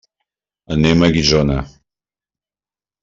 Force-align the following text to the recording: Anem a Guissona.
Anem 0.75 1.05
a 1.05 1.09
Guissona. 1.17 1.59